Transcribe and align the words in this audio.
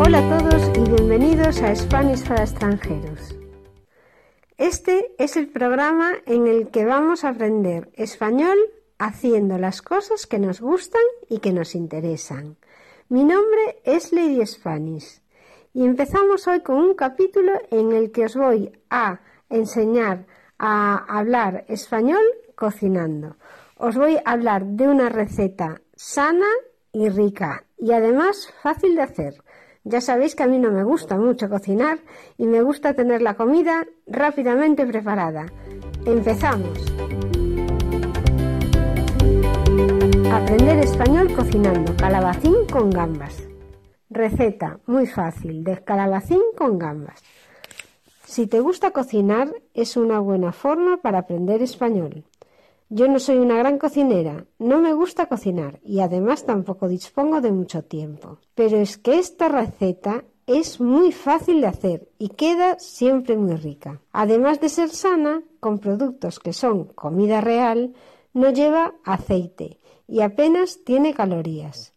Hola 0.00 0.18
a 0.18 0.38
todos 0.38 0.70
y 0.76 0.90
bienvenidos 0.90 1.62
a 1.62 1.74
Spanish 1.74 2.26
para 2.26 2.42
extranjeros. 2.42 3.36
Este 4.58 5.14
es 5.18 5.36
el 5.36 5.48
programa 5.48 6.12
en 6.26 6.46
el 6.46 6.70
que 6.70 6.84
vamos 6.84 7.24
a 7.24 7.30
aprender 7.30 7.90
español 7.94 8.56
haciendo 8.98 9.58
las 9.58 9.82
cosas 9.82 10.26
que 10.26 10.38
nos 10.38 10.60
gustan 10.60 11.02
y 11.28 11.38
que 11.38 11.52
nos 11.52 11.74
interesan. 11.74 12.56
Mi 13.08 13.24
nombre 13.24 13.80
es 13.84 14.12
Lady 14.12 14.44
Spanish 14.46 15.20
y 15.72 15.84
empezamos 15.84 16.46
hoy 16.48 16.60
con 16.60 16.76
un 16.76 16.94
capítulo 16.94 17.52
en 17.70 17.92
el 17.92 18.12
que 18.12 18.26
os 18.26 18.36
voy 18.36 18.72
a 18.90 19.20
enseñar 19.50 20.26
a 20.58 21.18
hablar 21.18 21.64
español 21.68 22.22
cocinando. 22.54 23.36
Os 23.76 23.96
voy 23.96 24.16
a 24.24 24.32
hablar 24.32 24.64
de 24.64 24.86
una 24.86 25.08
receta 25.08 25.80
sana 25.96 26.46
y 26.92 27.08
rica 27.08 27.64
y 27.76 27.90
además 27.92 28.48
fácil 28.62 28.94
de 28.94 29.02
hacer. 29.02 29.34
Ya 29.82 30.00
sabéis 30.00 30.36
que 30.36 30.44
a 30.44 30.46
mí 30.46 30.58
no 30.58 30.70
me 30.70 30.84
gusta 30.84 31.16
mucho 31.16 31.50
cocinar 31.50 31.98
y 32.38 32.46
me 32.46 32.62
gusta 32.62 32.94
tener 32.94 33.20
la 33.20 33.34
comida 33.34 33.84
rápidamente 34.06 34.86
preparada. 34.86 35.46
Empezamos. 36.06 36.78
Aprender 40.32 40.78
español 40.78 41.34
cocinando 41.34 41.96
calabacín 41.96 42.54
con 42.70 42.90
gambas. 42.90 43.42
Receta 44.08 44.78
muy 44.86 45.06
fácil 45.06 45.64
de 45.64 45.82
calabacín 45.82 46.42
con 46.56 46.78
gambas. 46.78 47.22
Si 48.24 48.46
te 48.46 48.60
gusta 48.60 48.92
cocinar, 48.92 49.52
es 49.74 49.96
una 49.96 50.20
buena 50.20 50.52
forma 50.52 50.96
para 50.98 51.18
aprender 51.18 51.60
español. 51.60 52.24
Yo 52.90 53.08
no 53.08 53.18
soy 53.18 53.38
una 53.38 53.56
gran 53.56 53.78
cocinera, 53.78 54.46
no 54.58 54.80
me 54.80 54.92
gusta 54.92 55.26
cocinar 55.26 55.80
y 55.82 56.00
además 56.00 56.44
tampoco 56.44 56.86
dispongo 56.86 57.40
de 57.40 57.50
mucho 57.50 57.82
tiempo. 57.82 58.38
Pero 58.54 58.76
es 58.76 58.98
que 58.98 59.18
esta 59.18 59.48
receta 59.48 60.24
es 60.46 60.80
muy 60.80 61.10
fácil 61.10 61.62
de 61.62 61.66
hacer 61.66 62.08
y 62.18 62.28
queda 62.28 62.78
siempre 62.78 63.36
muy 63.36 63.56
rica. 63.56 64.02
Además 64.12 64.60
de 64.60 64.68
ser 64.68 64.90
sana, 64.90 65.42
con 65.60 65.78
productos 65.78 66.38
que 66.38 66.52
son 66.52 66.84
comida 66.84 67.40
real, 67.40 67.94
no 68.34 68.50
lleva 68.50 68.94
aceite 69.04 69.80
y 70.06 70.20
apenas 70.20 70.84
tiene 70.84 71.14
calorías. 71.14 71.94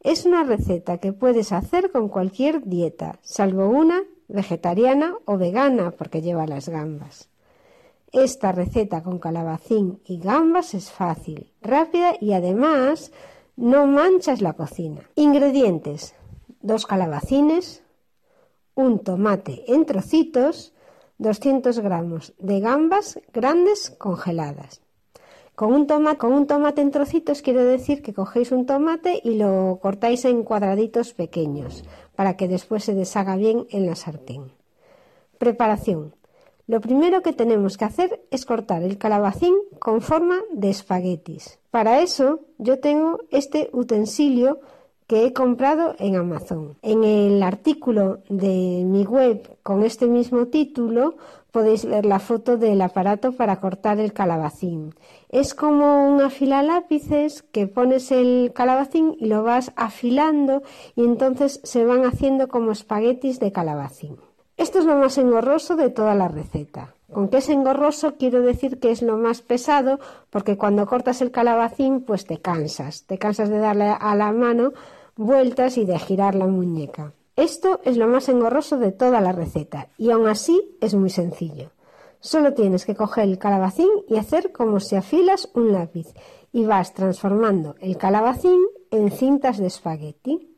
Es 0.00 0.26
una 0.26 0.44
receta 0.44 0.98
que 0.98 1.12
puedes 1.12 1.52
hacer 1.52 1.90
con 1.90 2.08
cualquier 2.08 2.62
dieta, 2.64 3.18
salvo 3.22 3.68
una 3.68 4.02
vegetariana 4.28 5.14
o 5.24 5.38
vegana 5.38 5.92
porque 5.92 6.20
lleva 6.20 6.46
las 6.46 6.68
gambas. 6.68 7.30
Esta 8.12 8.52
receta 8.52 9.02
con 9.02 9.18
calabacín 9.18 10.00
y 10.04 10.18
gambas 10.18 10.74
es 10.74 10.90
fácil, 10.90 11.52
rápida 11.60 12.14
y 12.20 12.32
además 12.32 13.12
no 13.56 13.86
manchas 13.86 14.40
la 14.40 14.52
cocina. 14.52 15.02
Ingredientes: 15.16 16.14
dos 16.60 16.86
calabacines, 16.86 17.82
un 18.74 19.00
tomate 19.00 19.64
en 19.72 19.86
trocitos, 19.86 20.72
200 21.18 21.80
gramos 21.80 22.34
de 22.38 22.60
gambas 22.60 23.18
grandes 23.32 23.90
congeladas, 23.90 24.82
con 25.54 25.72
un, 25.72 25.86
tomate, 25.86 26.18
con 26.18 26.32
un 26.32 26.46
tomate 26.46 26.82
en 26.82 26.90
trocitos 26.90 27.40
quiere 27.40 27.64
decir 27.64 28.02
que 28.02 28.12
cogéis 28.12 28.52
un 28.52 28.66
tomate 28.66 29.20
y 29.24 29.36
lo 29.38 29.78
cortáis 29.80 30.26
en 30.26 30.42
cuadraditos 30.42 31.14
pequeños 31.14 31.84
para 32.14 32.36
que 32.36 32.46
después 32.46 32.84
se 32.84 32.94
deshaga 32.94 33.36
bien 33.36 33.66
en 33.70 33.86
la 33.86 33.96
sartén. 33.96 34.52
Preparación. 35.38 36.14
Lo 36.68 36.80
primero 36.80 37.22
que 37.22 37.32
tenemos 37.32 37.76
que 37.76 37.84
hacer 37.84 38.26
es 38.32 38.44
cortar 38.44 38.82
el 38.82 38.98
calabacín 38.98 39.54
con 39.78 40.00
forma 40.00 40.40
de 40.52 40.70
espaguetis. 40.70 41.60
Para 41.70 42.00
eso 42.00 42.40
yo 42.58 42.80
tengo 42.80 43.20
este 43.30 43.70
utensilio 43.72 44.58
que 45.06 45.24
he 45.24 45.32
comprado 45.32 45.94
en 46.00 46.16
Amazon. 46.16 46.76
En 46.82 47.04
el 47.04 47.40
artículo 47.44 48.18
de 48.28 48.82
mi 48.84 49.04
web 49.04 49.56
con 49.62 49.84
este 49.84 50.06
mismo 50.06 50.46
título 50.46 51.16
podéis 51.52 51.84
ver 51.84 52.04
la 52.04 52.18
foto 52.18 52.56
del 52.56 52.82
aparato 52.82 53.30
para 53.32 53.60
cortar 53.60 54.00
el 54.00 54.12
calabacín. 54.12 54.92
Es 55.28 55.54
como 55.54 56.08
un 56.08 56.20
afilalápices 56.20 57.42
que 57.44 57.68
pones 57.68 58.10
el 58.10 58.50
calabacín 58.52 59.14
y 59.20 59.26
lo 59.26 59.44
vas 59.44 59.72
afilando 59.76 60.64
y 60.96 61.04
entonces 61.04 61.60
se 61.62 61.84
van 61.84 62.04
haciendo 62.04 62.48
como 62.48 62.72
espaguetis 62.72 63.38
de 63.38 63.52
calabacín. 63.52 64.16
Esto 64.56 64.78
es 64.78 64.86
lo 64.86 64.96
más 64.96 65.18
engorroso 65.18 65.76
de 65.76 65.90
toda 65.90 66.14
la 66.14 66.28
receta. 66.28 66.94
Con 67.12 67.28
que 67.28 67.38
es 67.38 67.48
engorroso 67.50 68.16
quiero 68.16 68.40
decir 68.40 68.80
que 68.80 68.90
es 68.90 69.02
lo 69.02 69.16
más 69.16 69.42
pesado 69.42 70.00
porque 70.30 70.56
cuando 70.56 70.86
cortas 70.86 71.20
el 71.20 71.30
calabacín 71.30 72.00
pues 72.00 72.24
te 72.24 72.40
cansas, 72.40 73.04
te 73.04 73.18
cansas 73.18 73.48
de 73.48 73.58
darle 73.58 73.88
a 73.88 74.14
la 74.14 74.32
mano 74.32 74.72
vueltas 75.14 75.76
y 75.76 75.84
de 75.84 75.98
girar 75.98 76.34
la 76.34 76.46
muñeca. 76.46 77.12
Esto 77.36 77.80
es 77.84 77.98
lo 77.98 78.08
más 78.08 78.30
engorroso 78.30 78.78
de 78.78 78.92
toda 78.92 79.20
la 79.20 79.32
receta 79.32 79.88
y 79.98 80.10
aún 80.10 80.26
así 80.26 80.76
es 80.80 80.94
muy 80.94 81.10
sencillo. 81.10 81.70
Solo 82.20 82.54
tienes 82.54 82.86
que 82.86 82.96
coger 82.96 83.24
el 83.24 83.38
calabacín 83.38 83.90
y 84.08 84.16
hacer 84.16 84.52
como 84.52 84.80
si 84.80 84.96
afilas 84.96 85.50
un 85.54 85.72
lápiz 85.72 86.14
y 86.50 86.64
vas 86.64 86.94
transformando 86.94 87.76
el 87.80 87.98
calabacín 87.98 88.58
en 88.90 89.10
cintas 89.10 89.58
de 89.58 89.66
espagueti. 89.66 90.56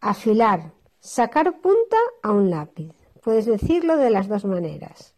Afilar, 0.00 0.72
sacar 1.04 1.60
punta 1.60 1.98
a 2.22 2.32
un 2.32 2.50
lápiz. 2.50 2.92
Puedes 3.22 3.44
decirlo 3.44 3.98
de 3.98 4.10
las 4.10 4.26
dos 4.26 4.46
maneras. 4.46 5.14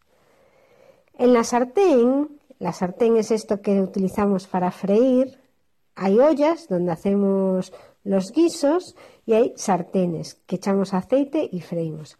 En 1.14 1.32
la 1.32 1.44
sartén, 1.44 2.40
la 2.58 2.72
sartén 2.72 3.16
es 3.16 3.30
esto 3.30 3.62
que 3.62 3.80
utilizamos 3.80 4.48
para 4.48 4.72
freír, 4.72 5.38
hay 5.94 6.18
ollas 6.18 6.68
donde 6.68 6.92
hacemos 6.92 7.72
los 8.02 8.32
guisos 8.32 8.96
y 9.24 9.34
hay 9.34 9.54
sartenes 9.56 10.34
que 10.46 10.56
echamos 10.56 10.92
aceite 10.92 11.48
y 11.50 11.60
freímos. 11.60 12.18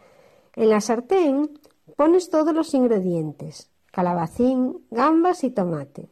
En 0.55 0.71
la 0.71 0.81
sartén 0.81 1.59
pones 1.97 2.31
todos 2.31 2.55
los 2.55 2.72
ingredientes, 2.72 3.69
calabacín, 3.91 4.87
gambas 4.91 5.43
y 5.44 5.50
tomate, 5.50 6.09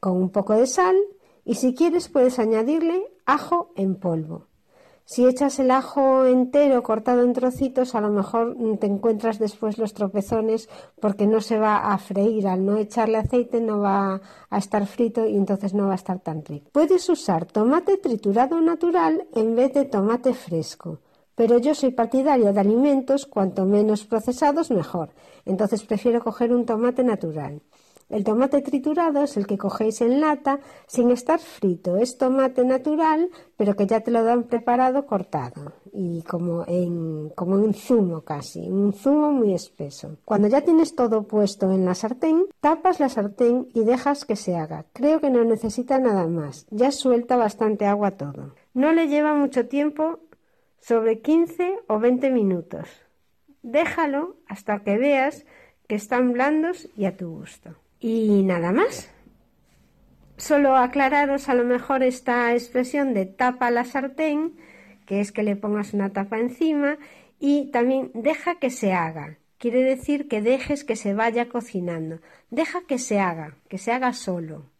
con 0.00 0.12
un 0.12 0.30
poco 0.30 0.52
de 0.52 0.66
sal 0.66 0.96
y 1.44 1.54
si 1.54 1.74
quieres 1.74 2.08
puedes 2.10 2.38
añadirle 2.38 3.10
ajo 3.24 3.72
en 3.74 3.96
polvo. 3.96 4.48
Si 5.10 5.24
echas 5.26 5.58
el 5.58 5.70
ajo 5.70 6.26
entero 6.26 6.82
cortado 6.82 7.22
en 7.22 7.32
trocitos, 7.32 7.94
a 7.94 8.02
lo 8.02 8.10
mejor 8.10 8.54
te 8.78 8.86
encuentras 8.86 9.38
después 9.38 9.78
los 9.78 9.94
tropezones 9.94 10.68
porque 11.00 11.26
no 11.26 11.40
se 11.40 11.58
va 11.58 11.78
a 11.78 11.96
freír. 11.96 12.46
Al 12.46 12.66
no 12.66 12.76
echarle 12.76 13.16
aceite 13.16 13.62
no 13.62 13.80
va 13.80 14.20
a 14.50 14.58
estar 14.58 14.86
frito 14.86 15.26
y 15.26 15.34
entonces 15.34 15.72
no 15.72 15.86
va 15.86 15.92
a 15.92 15.94
estar 15.94 16.20
tan 16.20 16.44
rico. 16.44 16.68
Puedes 16.72 17.08
usar 17.08 17.46
tomate 17.46 17.96
triturado 17.96 18.60
natural 18.60 19.26
en 19.34 19.56
vez 19.56 19.72
de 19.72 19.86
tomate 19.86 20.34
fresco. 20.34 20.98
Pero 21.34 21.56
yo 21.56 21.74
soy 21.74 21.92
partidaria 21.92 22.52
de 22.52 22.60
alimentos 22.60 23.24
cuanto 23.24 23.64
menos 23.64 24.04
procesados 24.04 24.70
mejor. 24.70 25.14
Entonces 25.46 25.84
prefiero 25.84 26.22
coger 26.22 26.52
un 26.52 26.66
tomate 26.66 27.02
natural. 27.02 27.62
El 28.08 28.24
tomate 28.24 28.62
triturado 28.62 29.22
es 29.22 29.36
el 29.36 29.46
que 29.46 29.58
cogéis 29.58 30.00
en 30.00 30.20
lata 30.20 30.60
sin 30.86 31.10
estar 31.10 31.38
frito. 31.38 31.98
Es 31.98 32.16
tomate 32.16 32.64
natural, 32.64 33.28
pero 33.56 33.76
que 33.76 33.86
ya 33.86 34.00
te 34.00 34.10
lo 34.10 34.24
dan 34.24 34.44
preparado 34.44 35.04
cortado 35.04 35.74
y 35.92 36.22
como 36.22 36.64
en, 36.66 37.28
como 37.30 37.56
un 37.56 37.74
zumo 37.74 38.22
casi, 38.22 38.60
un 38.60 38.94
zumo 38.94 39.30
muy 39.30 39.52
espeso. 39.52 40.16
Cuando 40.24 40.48
ya 40.48 40.62
tienes 40.62 40.94
todo 40.94 41.24
puesto 41.24 41.70
en 41.70 41.84
la 41.84 41.94
sartén, 41.94 42.46
tapas 42.60 42.98
la 42.98 43.10
sartén 43.10 43.68
y 43.74 43.84
dejas 43.84 44.24
que 44.24 44.36
se 44.36 44.56
haga. 44.56 44.86
Creo 44.94 45.20
que 45.20 45.28
no 45.28 45.44
necesita 45.44 45.98
nada 45.98 46.26
más. 46.26 46.66
Ya 46.70 46.92
suelta 46.92 47.36
bastante 47.36 47.84
agua 47.84 48.12
todo. 48.12 48.54
No 48.72 48.92
le 48.92 49.08
lleva 49.08 49.34
mucho 49.34 49.68
tiempo, 49.68 50.20
sobre 50.80 51.20
15 51.20 51.80
o 51.88 51.98
20 51.98 52.30
minutos. 52.30 52.88
Déjalo 53.62 54.36
hasta 54.46 54.80
que 54.80 54.96
veas 54.96 55.44
que 55.86 55.96
están 55.96 56.32
blandos 56.32 56.88
y 56.96 57.04
a 57.04 57.16
tu 57.16 57.28
gusto. 57.28 57.74
Y 58.00 58.42
nada 58.42 58.72
más. 58.72 59.10
Solo 60.36 60.76
aclararos 60.76 61.48
a 61.48 61.54
lo 61.54 61.64
mejor 61.64 62.02
esta 62.02 62.52
expresión 62.52 63.12
de 63.12 63.26
tapa 63.26 63.70
la 63.70 63.84
sartén, 63.84 64.56
que 65.04 65.20
es 65.20 65.32
que 65.32 65.42
le 65.42 65.56
pongas 65.56 65.94
una 65.94 66.12
tapa 66.12 66.38
encima, 66.38 66.96
y 67.40 67.70
también 67.72 68.10
deja 68.14 68.58
que 68.60 68.70
se 68.70 68.92
haga. 68.92 69.38
Quiere 69.58 69.82
decir 69.82 70.28
que 70.28 70.40
dejes 70.40 70.84
que 70.84 70.94
se 70.94 71.14
vaya 71.14 71.48
cocinando. 71.48 72.20
Deja 72.50 72.82
que 72.86 72.98
se 72.98 73.18
haga, 73.18 73.56
que 73.68 73.78
se 73.78 73.90
haga 73.90 74.12
solo. 74.12 74.70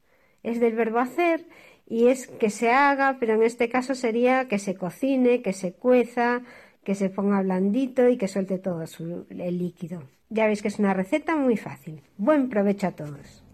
Es 0.44 0.60
del 0.60 0.74
verbo 0.74 1.00
hacer 1.00 1.46
y 1.84 2.08
es 2.08 2.28
que 2.28 2.50
se 2.50 2.70
haga, 2.70 3.16
pero 3.18 3.34
en 3.34 3.42
este 3.42 3.68
caso 3.68 3.96
sería 3.96 4.46
que 4.46 4.60
se 4.60 4.76
cocine, 4.76 5.42
que 5.42 5.52
se 5.52 5.72
cueza, 5.72 6.42
que 6.88 6.94
se 6.94 7.10
ponga 7.10 7.42
blandito 7.42 8.08
y 8.08 8.16
que 8.16 8.28
suelte 8.28 8.56
todo 8.56 8.82
el 9.28 9.58
líquido. 9.58 10.04
Ya 10.30 10.46
veis 10.46 10.62
que 10.62 10.68
es 10.68 10.78
una 10.78 10.94
receta 10.94 11.36
muy 11.36 11.58
fácil. 11.58 12.00
Buen 12.16 12.48
provecho 12.48 12.86
a 12.86 12.92
todos. 12.92 13.44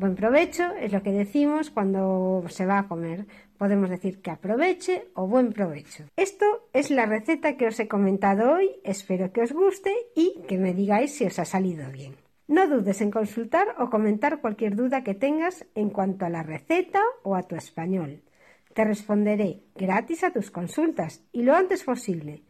Buen 0.00 0.16
provecho 0.16 0.64
es 0.74 0.92
lo 0.92 1.00
que 1.00 1.12
decimos 1.12 1.70
cuando 1.70 2.42
se 2.48 2.66
va 2.66 2.80
a 2.80 2.88
comer. 2.88 3.26
Podemos 3.56 3.88
decir 3.88 4.20
que 4.20 4.32
aproveche 4.32 5.04
o 5.14 5.28
buen 5.28 5.52
provecho. 5.52 6.06
Esto 6.16 6.68
es 6.72 6.90
la 6.90 7.06
receta 7.06 7.56
que 7.56 7.68
os 7.68 7.78
he 7.78 7.86
comentado 7.86 8.52
hoy. 8.52 8.68
Espero 8.82 9.32
que 9.32 9.42
os 9.42 9.52
guste 9.52 9.94
y 10.16 10.40
que 10.48 10.58
me 10.58 10.74
digáis 10.74 11.14
si 11.14 11.24
os 11.24 11.38
ha 11.38 11.44
salido 11.44 11.88
bien. 11.92 12.16
No 12.48 12.66
dudes 12.66 13.00
en 13.00 13.12
consultar 13.12 13.76
o 13.78 13.90
comentar 13.90 14.40
cualquier 14.40 14.74
duda 14.74 15.04
que 15.04 15.14
tengas 15.14 15.64
en 15.76 15.90
cuanto 15.90 16.26
a 16.26 16.30
la 16.30 16.42
receta 16.42 17.00
o 17.22 17.36
a 17.36 17.44
tu 17.44 17.54
español. 17.54 18.24
Te 18.74 18.84
responderé 18.84 19.60
gratis 19.76 20.24
a 20.24 20.32
tus 20.32 20.50
consultas 20.50 21.22
y 21.30 21.42
lo 21.42 21.54
antes 21.54 21.84
posible. 21.84 22.42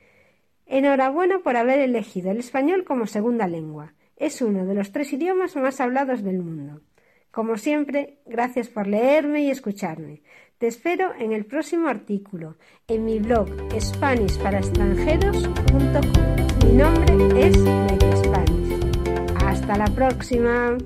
Enhorabuena 0.67 1.39
por 1.41 1.57
haber 1.57 1.81
elegido 1.81 2.31
el 2.31 2.39
español 2.39 2.85
como 2.85 3.07
segunda 3.07 3.49
lengua. 3.49 3.95
Es 4.17 4.41
uno 4.43 4.67
de 4.67 4.75
los 4.75 4.93
tres 4.93 5.11
idiomas 5.13 5.57
más 5.57 5.81
hablados 5.81 6.23
del 6.23 6.39
mundo. 6.39 6.83
Como 7.31 7.57
siempre, 7.57 8.19
gracias 8.27 8.69
por 8.69 8.87
leerme 8.87 9.43
y 9.43 9.51
escucharme. 9.51 10.23
Te 10.59 10.69
espero 10.69 11.13
en 11.19 11.33
el 11.33 11.45
próximo 11.45 11.89
artículo 11.89 12.57
en 12.87 13.05
mi 13.05 13.19
blog 13.19 13.49
SpanishParaExtranjeros.com. 13.79 16.67
Mi 16.67 16.73
nombre 16.75 17.47
es 17.47 17.57
Spanish. 18.23 18.81
Hasta 19.45 19.77
la 19.77 19.87
próxima. 19.87 20.79